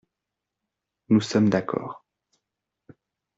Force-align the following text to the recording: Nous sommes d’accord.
Nous 1.09 1.21
sommes 1.21 1.49
d’accord. 1.51 2.07